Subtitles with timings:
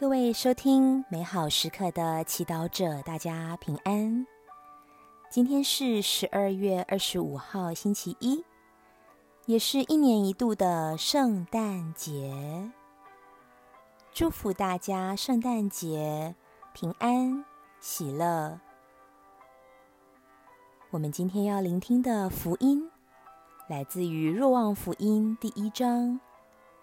[0.00, 4.26] 各位收听美好时刻的祈祷者，大家平安。
[5.28, 8.42] 今天是十二月二十五号，星期一，
[9.44, 12.72] 也是一年一度的圣诞节。
[14.10, 16.34] 祝福大家圣诞节
[16.72, 17.44] 平安
[17.78, 18.58] 喜乐。
[20.88, 22.90] 我们今天要聆听的福音，
[23.68, 26.18] 来自于《若望福音》第一章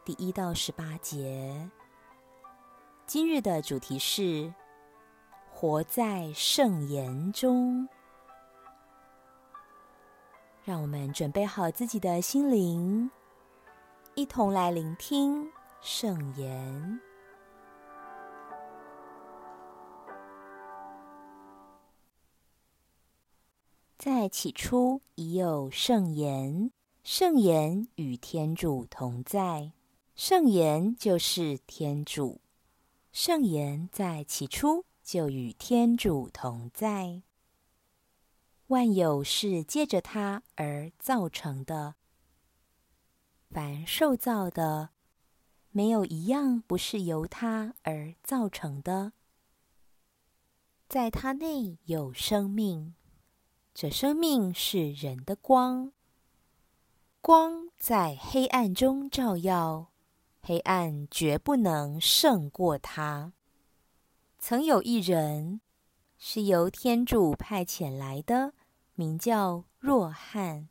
[0.06, 1.68] 第一到十八节。
[3.08, 4.54] 今日的主题是
[5.50, 7.88] 活在圣言中。
[10.66, 13.10] 让我们准备好自己的心灵，
[14.16, 15.50] 一同来聆听
[15.80, 17.00] 圣言。
[23.98, 26.72] 在起初已有圣言，
[27.06, 29.72] 圣言与天主同在，
[30.14, 32.42] 圣言就是天主。
[33.20, 37.24] 圣言在起初就与天主同在，
[38.68, 41.96] 万有是借着他而造成的。
[43.50, 44.92] 凡受造的，
[45.72, 49.14] 没有一样不是由他而造成的。
[50.88, 52.94] 在他内有生命，
[53.74, 55.92] 这生命是人的光，
[57.20, 59.90] 光在黑暗中照耀。
[60.48, 63.34] 黑暗绝不能胜过他。
[64.40, 65.60] 曾有一人
[66.18, 68.54] 是由天主派遣来的，
[68.96, 70.70] 名叫若翰。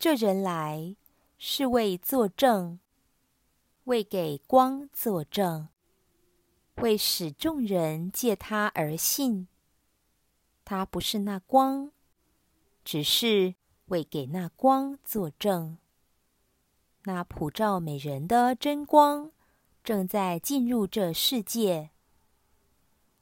[0.00, 0.96] 这人来
[1.38, 2.80] 是为作证，
[3.84, 5.68] 为给光作证，
[6.78, 9.46] 为使众人借他而信。
[10.64, 11.92] 他不是那光，
[12.84, 15.78] 只是为给那光作证。
[17.06, 19.30] 那普照美人的真光
[19.84, 21.90] 正在进入这世界。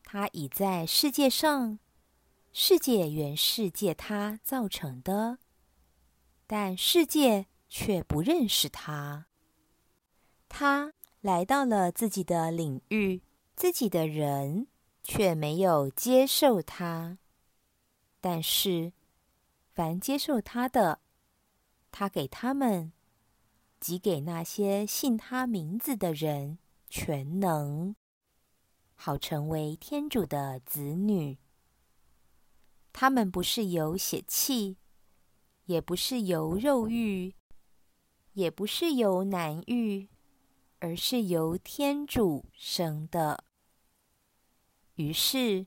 [0.03, 1.79] 他已在世界上，
[2.51, 5.39] 世界原是借他造成的，
[6.47, 9.27] 但世界却不认识他。
[10.49, 13.23] 他来到了自己的领域，
[13.55, 14.67] 自己的人
[15.03, 17.19] 却没有接受他。
[18.23, 18.95] 但是，
[19.75, 21.01] 凡接受他的，
[21.93, 22.91] 他给他们。
[23.85, 26.59] 即给那些信他名字的人
[26.89, 27.95] 全能，
[28.95, 31.37] 好成为天主的子女。
[32.95, 34.79] 他们不是由血气，
[35.67, 37.35] 也不是由肉欲，
[38.33, 40.09] 也不是由男欲，
[40.79, 43.45] 而是由天主生的。
[44.95, 45.67] 于是，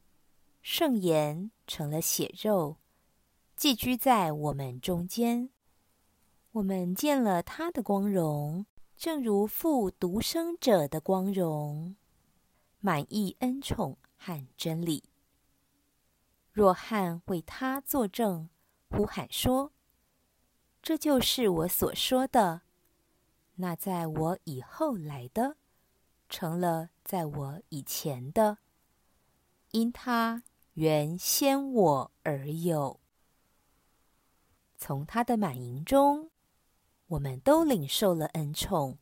[0.63, 2.77] 圣言成了血肉，
[3.55, 5.51] 寄居在我们中间。
[6.57, 11.95] 我们见了他的光荣，正如父独生者的光荣，
[12.79, 15.03] 满溢恩宠和真理。
[16.51, 18.49] 若翰为他作证，
[18.89, 19.71] 呼喊说
[20.81, 22.61] ：“这就是我所说的。
[23.57, 25.57] 那在我以后来的，
[26.27, 28.57] 成了在我以前的，
[29.69, 30.41] 因他
[30.73, 32.99] 原先我而有。
[34.75, 36.31] 从他的满盈中。”
[37.07, 38.97] 我们都领受了恩宠，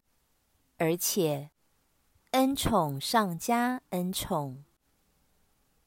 [0.78, 1.50] 而且
[2.32, 4.64] 恩宠上加恩宠，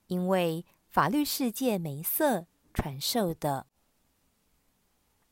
[0.08, 3.68] 因为法律世界梅瑟传授的，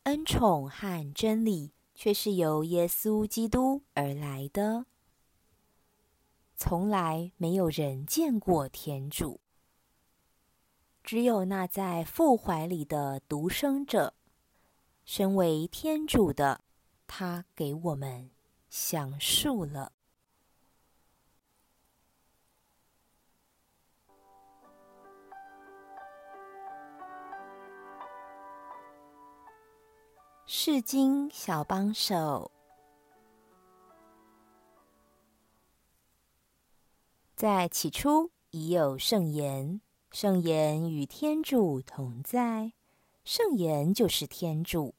[0.05, 4.87] 恩宠和真理却是由耶稣基督而来的。
[6.55, 9.41] 从来没有人见过天主，
[11.03, 14.15] 只有那在父怀里的独生者，
[15.05, 16.66] 身为天主的。
[17.07, 18.31] 他给我们
[18.69, 19.93] 详述了
[30.49, 32.51] 释经小帮手，
[37.35, 39.81] 在起初已有圣言，
[40.11, 42.73] 圣言与天主同在，
[43.25, 44.96] 圣言就是天主。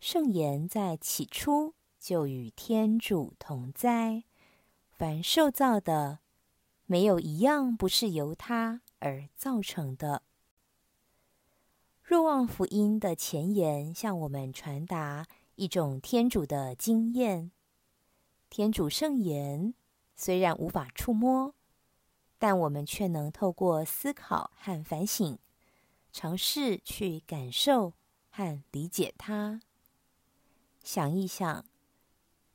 [0.00, 4.24] 圣言在起初就与天主同在，
[4.90, 6.20] 凡受造的，
[6.86, 10.22] 没有一样不是由他而造成的。
[12.02, 17.52] 若望福音的前言向我们传达一种天主的经验。
[18.48, 19.74] 天主圣言
[20.16, 21.54] 虽然无法触摸，
[22.38, 25.38] 但我们却能透过思考和反省，
[26.10, 27.92] 尝试去感受
[28.30, 29.60] 和理解它。
[30.82, 31.64] 想一想，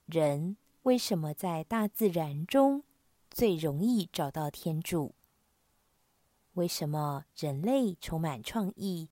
[0.06, 2.83] 人为什么在大自然中
[3.30, 5.16] 最容易找到天主？
[6.54, 9.10] 为什么人类充满创意，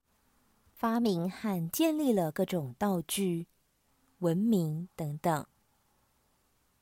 [0.74, 3.48] 发明和建立了各种道具、
[4.19, 5.45] 文明等等？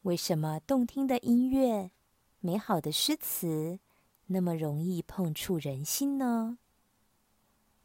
[0.03, 1.91] 为什么动听的音乐、
[2.39, 3.79] 美好的诗词
[4.27, 6.57] 那么容易碰触人心呢？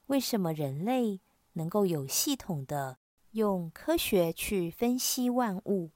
[0.06, 1.20] 为什么人类
[1.54, 2.98] 能够有系统的
[3.36, 5.90] 用科学去分析万物？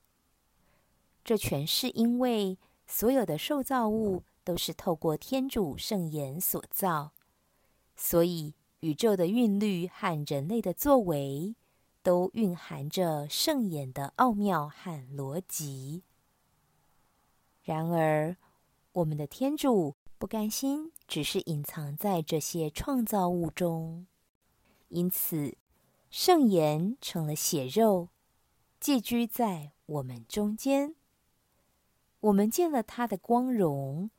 [1.24, 2.56] 这全是因为
[2.86, 7.12] 所有的受造物都是透过天主圣言所造，
[7.96, 11.54] 所以宇宙的韵律和人类的作为
[12.02, 16.02] 都蕴含着圣言的奥妙和逻辑。
[17.62, 18.36] 然而，
[18.92, 24.06] 我们的天主不甘心只是隐藏在这些创造物中，
[24.88, 25.56] 因此
[26.10, 28.08] 圣言成了血肉，
[28.80, 30.96] 寄居在我们中间。
[32.18, 34.10] 我们见了他的光荣，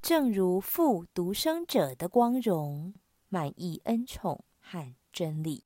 [0.00, 2.94] 正如父独生者的光荣，
[3.28, 5.64] 满溢恩宠和真理。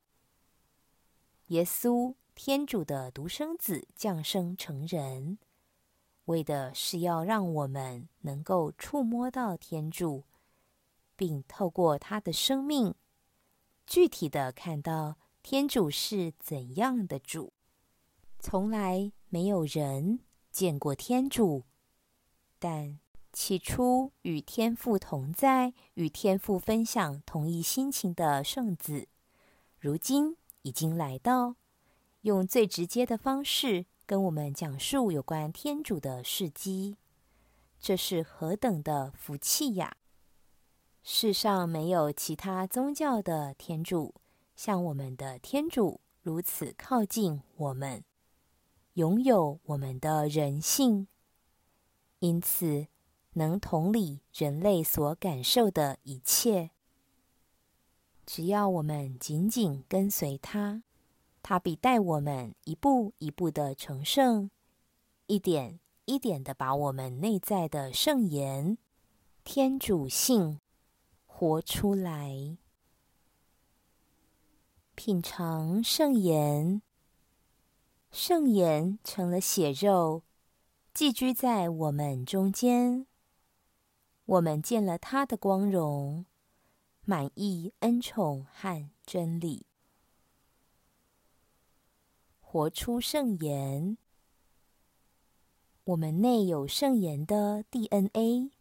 [1.49, 5.37] 耶稣，天主的独生子，降生成人，
[6.25, 10.25] 为的是要让我们能够触摸到天主，
[11.15, 12.95] 并透过他的生命，
[13.87, 17.53] 具体的看到天主是怎样的主。
[18.39, 20.21] 从来没有人
[20.51, 21.65] 见过天主。
[22.59, 22.99] 但
[23.31, 29.07] 起初与天父同在、与天父分享同一心情的圣子，
[29.79, 31.57] 如今已经来到，
[32.23, 36.97] 用最直接的方式跟我们讲述有关天主的事迹。
[37.79, 39.95] 这是何等的福气呀！
[41.03, 44.15] 世上没有其他宗教的天主
[44.55, 48.05] 像我们的天主如此靠近我们，
[48.95, 51.09] 拥有我们的人性。
[52.21, 52.87] 因此，
[53.35, 56.71] 能同理人类所感受的一切。
[58.25, 60.83] 只要我们紧紧跟随他，
[61.43, 64.51] 他必带我们一步一步的成圣，
[65.27, 68.79] 一点一点的把我们内在的圣言、
[69.43, 70.61] 天主性
[71.27, 72.57] 活出来，
[74.95, 76.83] 品尝圣言。
[78.11, 80.23] 圣言成了血肉。
[80.93, 83.07] 寄居在我们中间，
[84.27, 86.25] 我们见了他的光荣，
[87.05, 89.67] 满意恩宠和真理，
[92.41, 93.99] 活出圣言。
[95.83, 98.53] 我们内有圣言的 DNA，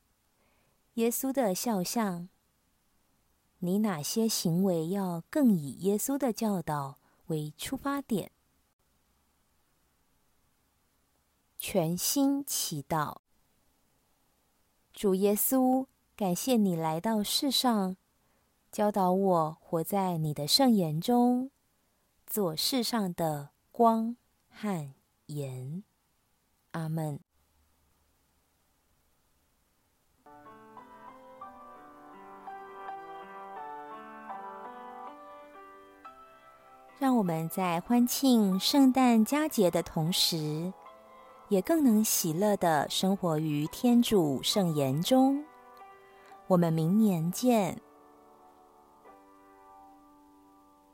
[0.96, 2.30] 耶稣的肖像。
[3.66, 8.30] 你哪些行为要更以耶稣的教导为出发点？
[11.58, 13.20] 全心祈祷，
[14.92, 15.88] 主耶稣，
[16.18, 17.96] 感谢你来到世上，
[18.70, 21.50] 教导我活在你的圣言中，
[22.28, 24.18] 做世上的光
[24.50, 24.94] 和
[25.28, 25.86] 盐。
[26.72, 27.18] 阿门。
[37.04, 40.72] 让我们在欢庆圣诞佳节的同时，
[41.50, 45.44] 也更能喜乐地生活于天主圣言中。
[46.48, 47.82] 我们明年见。